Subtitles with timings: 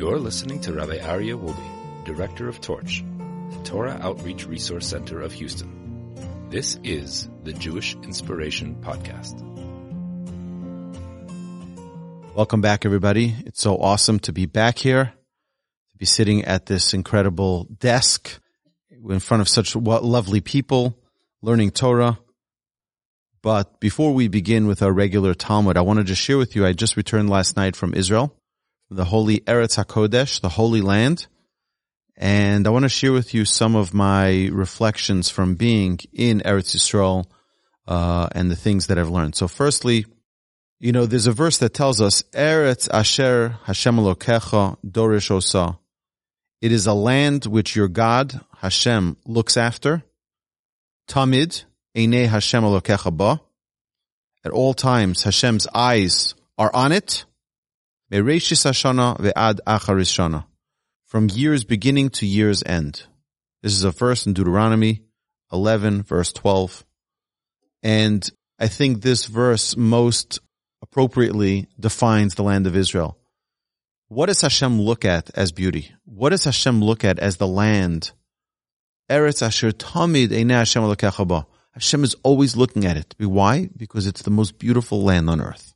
[0.00, 3.04] You're listening to Rabbi Aryeh Wolbe, Director of Torch,
[3.50, 6.14] the Torah Outreach Resource Center of Houston.
[6.48, 9.38] This is the Jewish Inspiration Podcast.
[12.34, 13.36] Welcome back, everybody.
[13.44, 15.12] It's so awesome to be back here,
[15.90, 18.40] to be sitting at this incredible desk
[18.90, 20.98] in front of such lovely people,
[21.42, 22.18] learning Torah.
[23.42, 26.72] But before we begin with our regular Talmud, I want to share with you, I
[26.72, 28.34] just returned last night from Israel,
[28.90, 31.26] the holy Eretz HaKodesh, the Holy Land.
[32.16, 36.74] And I want to share with you some of my reflections from being in Eretz
[36.74, 37.26] Yisrael,
[37.86, 39.36] uh, and the things that I've learned.
[39.36, 40.06] So firstly,
[40.78, 45.78] you know, there's a verse that tells us, Eretz Asher Hashem Elokecha Dorish Osa.
[46.60, 50.02] It is a land which your God, Hashem, looks after.
[51.08, 51.64] Tamid,
[51.96, 53.40] Einei Hashem Elokecha ba.
[54.44, 57.24] At all times, Hashem's eyes are on it.
[61.06, 63.04] From year's beginning to year's end.
[63.62, 65.02] This is a verse in Deuteronomy
[65.52, 66.84] 11, verse 12.
[67.84, 70.40] And I think this verse most
[70.82, 73.16] appropriately defines the land of Israel.
[74.08, 75.92] What does Hashem look at as beauty?
[76.04, 78.10] What does Hashem look at as the land?
[79.08, 80.32] Eretz Asher Tamid
[81.74, 83.14] Hashem is always looking at it.
[83.20, 83.68] Why?
[83.76, 85.69] Because it's the most beautiful land on earth.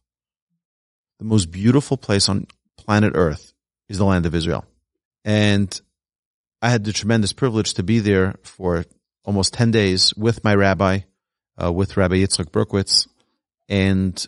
[1.18, 3.52] The most beautiful place on planet earth
[3.88, 4.64] is the land of Israel.
[5.24, 5.80] And
[6.60, 8.84] I had the tremendous privilege to be there for
[9.24, 11.00] almost 10 days with my rabbi,
[11.62, 13.06] uh, with Rabbi Yitzchak Berkowitz.
[13.68, 14.26] And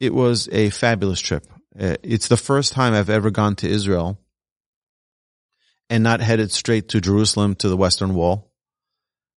[0.00, 1.46] it was a fabulous trip.
[1.78, 4.18] Uh, it's the first time I've ever gone to Israel
[5.90, 8.50] and not headed straight to Jerusalem to the Western Wall.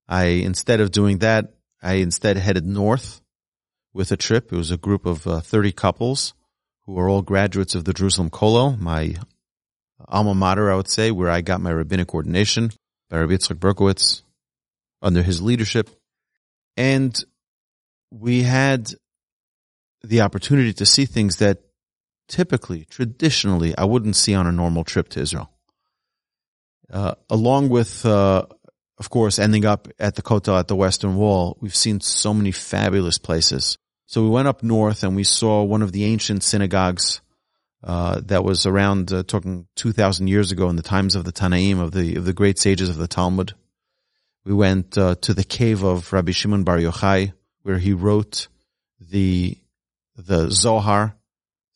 [0.07, 3.21] I, instead of doing that, I instead headed north
[3.93, 4.51] with a trip.
[4.51, 6.33] It was a group of uh, 30 couples
[6.85, 9.15] who are all graduates of the Jerusalem Kollel, my
[10.07, 12.71] alma mater, I would say, where I got my rabbinic ordination
[13.09, 14.23] by Rabbi Yitzchak Berkowitz
[15.01, 15.89] under his leadership.
[16.77, 17.17] And
[18.11, 18.91] we had
[20.03, 21.59] the opportunity to see things that
[22.27, 25.51] typically, traditionally, I wouldn't see on a normal trip to Israel.
[26.91, 28.45] Uh, along with uh,
[29.01, 32.51] of course, ending up at the Kotel at the Western Wall, we've seen so many
[32.51, 33.79] fabulous places.
[34.11, 37.21] So we went up north and we saw one of the ancient synagogues
[37.81, 41.79] uh, that was around uh, talking 2,000 years ago in the times of the Tanaim,
[41.79, 43.53] of the, of the great sages of the Talmud.
[44.43, 47.31] We went uh, to the cave of Rabbi Shimon Bar Yochai,
[47.63, 48.49] where he wrote
[48.99, 49.57] the
[50.17, 51.15] the Zohar.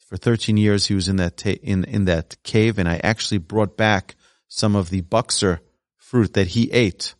[0.09, 3.37] For 13 years, he was in that ta- in in that cave, and I actually
[3.37, 4.15] brought back
[4.49, 5.59] some of the bokser
[5.95, 7.15] fruit that he ate.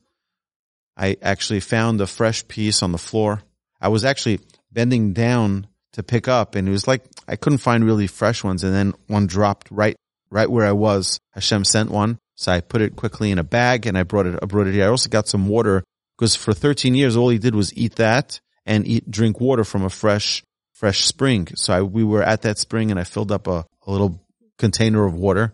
[0.98, 3.44] I actually found a fresh piece on the floor.
[3.80, 4.42] I was actually
[4.76, 8.64] bending down to pick up and it was like, I couldn't find really fresh ones.
[8.64, 9.96] And then one dropped right,
[10.30, 11.18] right where I was.
[11.32, 12.20] Hashem sent one.
[12.36, 14.74] So I put it quickly in a bag and I brought it, I brought it
[14.74, 14.84] here.
[14.84, 15.84] I also got some water
[16.18, 19.84] because for 13 years, all he did was eat that and eat, drink water from
[19.84, 20.44] a fresh,
[20.74, 21.48] fresh spring.
[21.56, 24.22] So I, we were at that spring and I filled up a, a little
[24.58, 25.54] container of water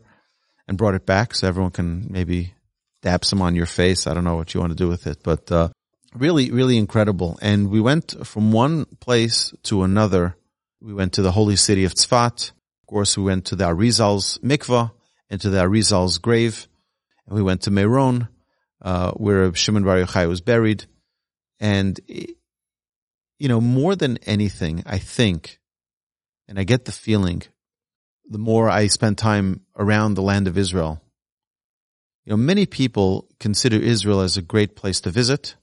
[0.68, 2.56] and brought it back so everyone can maybe
[3.04, 4.08] dab some on your face.
[4.08, 5.70] I don't know what you want to do with it, but uh,
[6.16, 7.38] really, really incredible.
[7.42, 10.36] And we went from one place to another.
[10.82, 12.52] We went to the holy city of Tzfat.
[12.52, 14.92] Of course, we went to the Arizal's mikvah
[15.30, 16.68] and to the Arizal's grave.
[17.26, 18.28] And we went to Meron,
[18.82, 20.86] uh, where Shimon Bar Yochai was buried.
[21.60, 25.60] And, you know, more than anything, I think,
[26.48, 27.44] and I get the feeling,
[28.28, 31.02] the more I spend time around the land of Israel,
[32.26, 35.56] you know, many people consider Israel as a great place to visit.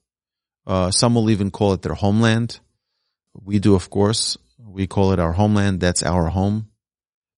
[0.68, 2.60] Uh, some will even call it their homeland.
[3.42, 4.36] We do, of course.
[4.58, 5.80] We call it our homeland.
[5.80, 6.68] That's our home.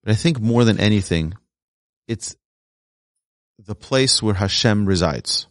[0.02, 1.34] But I think more than anything,
[2.08, 2.34] it's
[3.56, 5.46] the place where Hashem resides.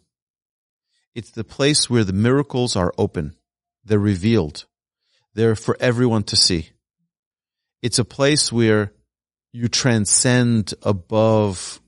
[1.16, 3.36] It's the place where the miracles are open.
[3.86, 4.66] They're revealed.
[5.34, 6.72] They're for everyone to see.
[7.82, 8.92] It's a place where
[9.54, 11.80] you transcend above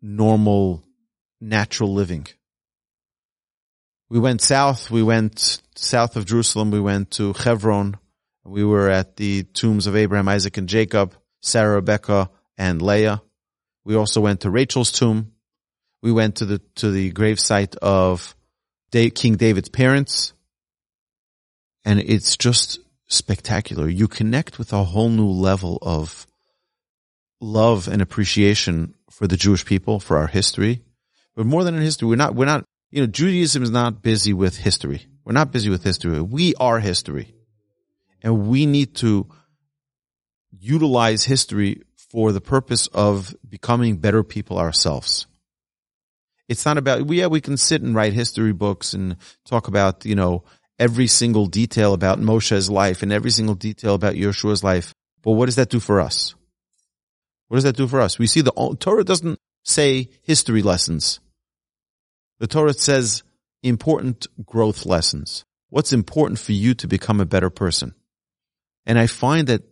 [0.00, 0.82] normal
[1.42, 2.26] natural living.
[4.08, 4.90] We went south.
[4.90, 6.70] We went south of Jerusalem.
[6.70, 7.96] We went to Hebron.
[8.44, 13.20] We were at the tombs of Abraham, Isaac, and Jacob, Sarah, Rebecca, and Leah.
[13.84, 15.32] We also went to Rachel's tomb.
[16.02, 18.36] We went to the to the gravesite of
[18.92, 20.32] King David's parents,
[21.84, 23.88] and it's just spectacular.
[23.88, 26.26] You connect with a whole new level of
[27.40, 30.82] love and appreciation for the Jewish people, for our history,
[31.34, 34.32] but more than in history, we're not, we're not, you know, Judaism is not busy
[34.32, 35.06] with history.
[35.24, 36.20] We're not busy with history.
[36.20, 37.34] We are history.
[38.22, 39.28] And we need to
[40.58, 45.26] utilize history for the purpose of becoming better people ourselves.
[46.48, 50.14] It's not about, yeah, we can sit and write history books and talk about, you
[50.14, 50.44] know,
[50.78, 54.94] every single detail about Moshe's life and every single detail about Yeshua's life.
[55.22, 56.34] But what does that do for us?
[57.48, 58.18] What does that do for us?
[58.18, 61.20] We see the Torah doesn't say history lessons.
[62.38, 63.22] The Torah says
[63.62, 65.44] important growth lessons.
[65.70, 67.94] What's important for you to become a better person?
[68.84, 69.62] And I find that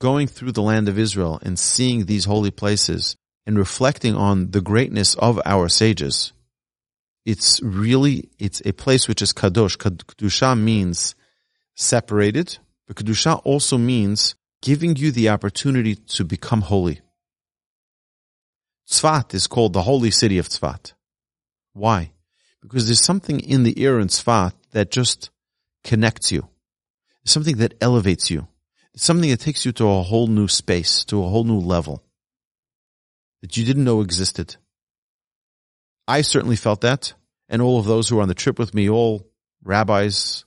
[0.00, 3.16] going through the land of Israel and seeing these holy places
[3.46, 6.32] and reflecting on the greatness of our sages,
[7.24, 9.76] it's really, it's a place which is kadosh.
[9.76, 11.14] Kedusha means
[11.74, 17.00] separated, but kedusha also means giving you the opportunity to become holy.
[18.88, 20.92] Tzfat is called the holy city of Tzfat.
[21.72, 22.12] Why?
[22.64, 25.30] Because there's something in the air in Tzfat that just
[25.84, 26.48] connects you.
[27.26, 28.48] something that elevates you.
[28.96, 32.02] Something that takes you to a whole new space, to a whole new level
[33.40, 34.56] that you didn't know existed.
[36.08, 37.12] I certainly felt that,
[37.48, 39.26] and all of those who were on the trip with me, all
[39.62, 40.44] rabbis,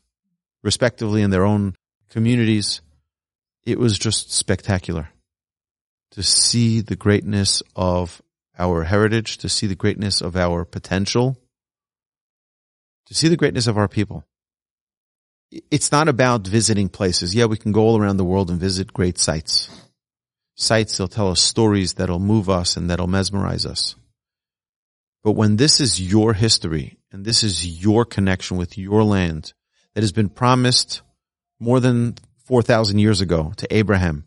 [0.64, 1.76] respectively in their own
[2.10, 2.82] communities,
[3.66, 5.10] it was just spectacular
[6.12, 8.22] to see the greatness of
[8.58, 11.38] our heritage, to see the greatness of our potential,
[13.08, 14.26] to see the greatness of our people.
[15.72, 17.34] It's not about visiting places.
[17.34, 19.70] Yeah, we can go all around the world and visit great sites.
[20.56, 23.96] Sites that'll tell us stories that'll move us and that'll mesmerize us.
[25.24, 29.54] But when this is your history and this is your connection with your land
[29.94, 31.02] that has been promised
[31.60, 32.16] more than
[32.46, 34.26] 4,000 years ago to Abraham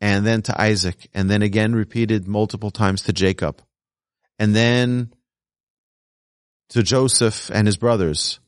[0.00, 3.62] and then to Isaac and then again repeated multiple times to Jacob
[4.38, 5.13] and then
[6.74, 8.40] to Joseph and his brothers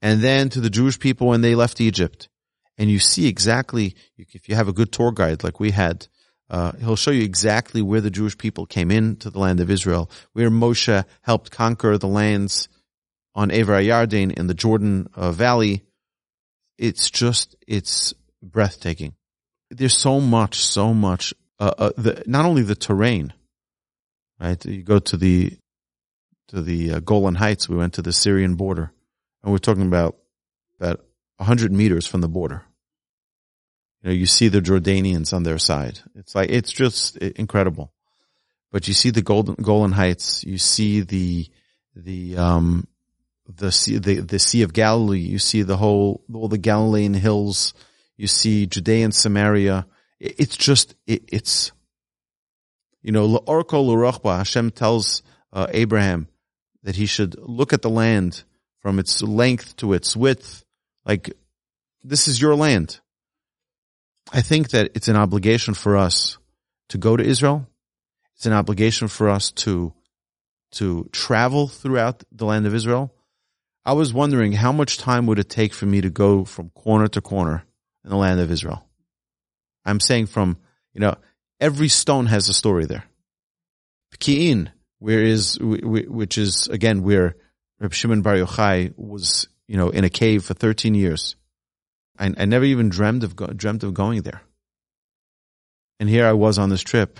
[0.00, 2.28] and then to the Jewish people when they left Egypt.
[2.78, 6.06] And you see exactly, if you have a good tour guide like we had,
[6.48, 10.08] uh, he'll show you exactly where the Jewish people came into the land of Israel,
[10.32, 12.68] where Moshe helped conquer the lands
[13.34, 15.82] on Ever Yarden in the Jordan uh, Valley.
[16.78, 19.14] It's just, it's breathtaking.
[19.70, 23.32] There's so much, so much, uh, uh the, not only the terrain,
[24.38, 24.64] right?
[24.64, 25.56] You go to the,
[26.52, 28.92] to the uh, Golan Heights, we went to the Syrian border
[29.42, 30.16] and we're talking about
[30.78, 31.00] about
[31.38, 32.62] 100 meters from the border.
[34.02, 36.00] You know, you see the Jordanians on their side.
[36.14, 37.92] It's like, it's just incredible.
[38.70, 41.46] But you see the Golden, Golan Heights, you see the,
[41.96, 42.86] the, um,
[43.46, 47.72] the sea, the, the Sea of Galilee, you see the whole, all the Galilean hills,
[48.16, 49.86] you see Judea and Samaria.
[50.20, 51.72] It's just, it, it's,
[53.02, 55.22] you know, La'orko L'rochba, Hashem tells
[55.52, 56.28] uh, Abraham
[56.82, 58.42] that he should look at the land
[58.80, 60.64] from its length to its width.
[61.04, 61.32] Like,
[62.02, 63.00] this is your land.
[64.32, 66.38] I think that it's an obligation for us
[66.88, 67.66] to go to Israel.
[68.36, 69.92] It's an obligation for us to,
[70.72, 73.14] to travel throughout the land of Israel.
[73.84, 77.08] I was wondering how much time would it take for me to go from corner
[77.08, 77.64] to corner
[78.04, 78.84] in the land of Israel?
[79.84, 80.56] I'm saying from,
[80.92, 81.16] you know,
[81.60, 83.04] every stone has a story there.
[84.12, 84.70] Peki'in,
[85.02, 87.34] where is, which is again where
[87.80, 91.34] Reb Shimon Bar Yochai was, you know, in a cave for 13 years.
[92.16, 94.42] I, I never even dreamed of, dreamt of going there.
[95.98, 97.18] And here I was on this trip,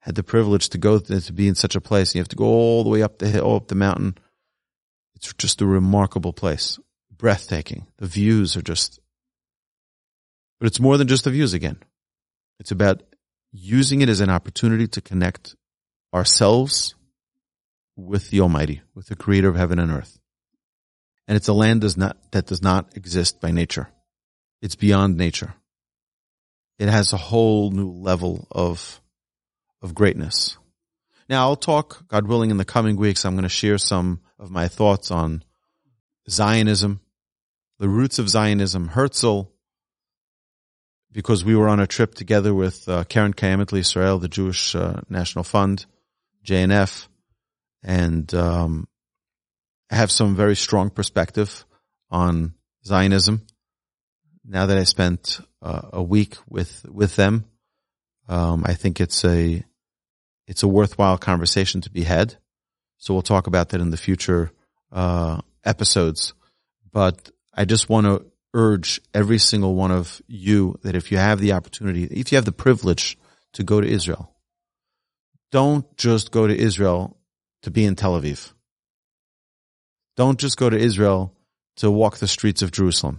[0.00, 2.10] had the privilege to go to be in such a place.
[2.10, 4.16] And You have to go all the way up the hill, up the mountain.
[5.16, 6.78] It's just a remarkable place.
[7.10, 7.86] Breathtaking.
[7.98, 9.00] The views are just,
[10.60, 11.78] but it's more than just the views again.
[12.60, 13.02] It's about
[13.52, 15.56] using it as an opportunity to connect
[16.14, 16.95] ourselves
[17.96, 20.18] with the Almighty, with the creator of heaven and earth.
[21.26, 23.88] And it's a land does not, that does not exist by nature.
[24.62, 25.54] It's beyond nature.
[26.78, 29.00] It has a whole new level of,
[29.82, 30.56] of greatness.
[31.28, 33.24] Now I'll talk, God willing, in the coming weeks.
[33.24, 35.42] I'm going to share some of my thoughts on
[36.28, 37.00] Zionism,
[37.78, 39.50] the roots of Zionism, Herzl,
[41.12, 45.00] because we were on a trip together with uh, Keren Kayemet Israel, the Jewish uh,
[45.08, 45.86] National Fund,
[46.44, 47.08] JNF,
[47.86, 48.88] and um,
[49.88, 51.64] have some very strong perspective
[52.10, 53.46] on Zionism.
[54.44, 57.46] Now that I spent uh, a week with with them,
[58.28, 59.64] um, I think it's a
[60.46, 62.34] it's a worthwhile conversation to be had.
[62.98, 64.50] So we'll talk about that in the future
[64.92, 66.34] uh, episodes.
[66.92, 71.40] But I just want to urge every single one of you that if you have
[71.40, 73.18] the opportunity, if you have the privilege
[73.52, 74.32] to go to Israel,
[75.52, 77.15] don't just go to Israel
[77.66, 78.52] to be in Tel Aviv.
[80.16, 81.34] Don't just go to Israel
[81.78, 83.18] to walk the streets of Jerusalem.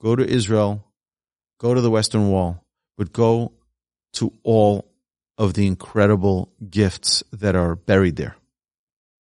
[0.00, 0.86] Go to Israel,
[1.58, 2.64] go to the Western Wall,
[2.96, 3.50] but go
[4.12, 4.88] to all
[5.36, 8.36] of the incredible gifts that are buried there.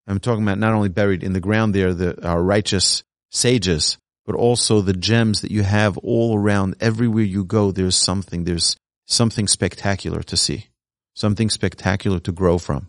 [0.08, 4.34] I'm talking about not only buried in the ground there, the, our righteous sages, but
[4.34, 6.74] also the gems that you have all around.
[6.80, 10.66] Everywhere you go, there's something, there's something spectacular to see,
[11.14, 12.88] something spectacular to grow from.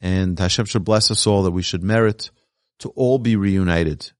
[0.00, 2.30] And Hashem should bless us all that we should merit
[2.80, 4.10] to all be reunited.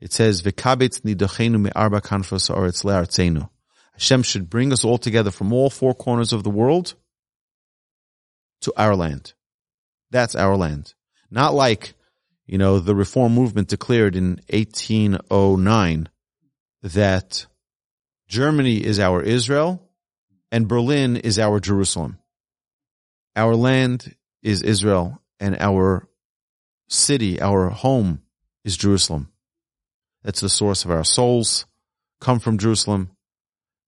[0.00, 3.48] It says, "V'kabetz nidachenu me'arba kanfos haaretz le'artzenu."
[3.92, 6.94] Hashem should bring us all together from all four corners of the world
[8.60, 9.32] to our land.
[10.10, 10.94] That's our land.
[11.30, 11.94] Not like,
[12.46, 16.08] you know, the reform movement declared in 1809
[16.82, 17.46] that
[18.28, 19.80] Germany is our Israel
[20.50, 22.18] and Berlin is our Jerusalem.
[23.36, 24.14] Our land
[24.44, 26.06] is Israel and our
[26.88, 28.22] city, our home
[28.64, 29.32] is Jerusalem.
[30.22, 31.66] That's the source of our souls,
[32.20, 33.10] come from Jerusalem.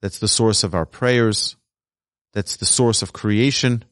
[0.02, 1.56] That's the source of our prayers.
[2.32, 3.84] That's the source of creation.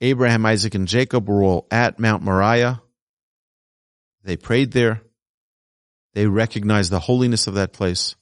[0.00, 2.82] Abraham, Isaac, and Jacob were all at Mount Moriah.
[4.24, 5.02] They prayed there.
[6.14, 8.16] They recognized the holiness of that place.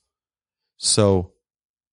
[0.77, 1.33] So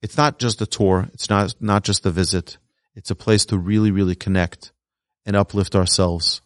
[0.02, 1.10] it's not just a tour.
[1.14, 2.58] It's not, not just a visit.
[2.96, 4.72] It's a place to really, really connect
[5.28, 6.42] and uplift ourselves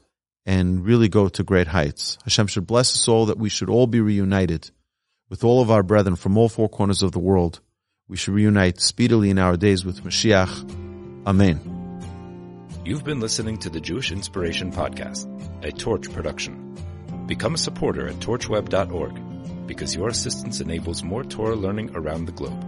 [0.45, 2.17] and really go to great heights.
[2.23, 4.71] Hashem should bless us all that we should all be reunited
[5.29, 7.61] with all of our brethren from all four corners of the world.
[8.09, 11.25] We should reunite speedily in our days with Mashiach.
[11.25, 11.77] Amen.
[12.83, 15.27] You've been listening to the Jewish Inspiration Podcast,
[15.63, 16.75] a Torch production.
[17.27, 22.65] Become a supporter at torchweb.org because your assistance enables more Torah learning around the globe.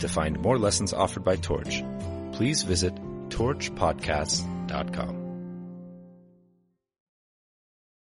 [0.00, 1.84] To find more lessons offered by Torch,
[2.32, 2.92] please visit
[3.28, 5.19] torchpodcasts.com.